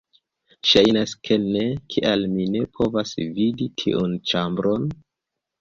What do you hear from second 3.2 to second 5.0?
vidi tiun ĉambron?